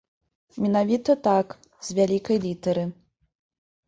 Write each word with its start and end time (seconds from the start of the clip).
Менавіта 0.63 1.15
так, 1.27 1.47
з 1.89 1.97
вялікай 1.99 2.37
літары. 2.47 2.87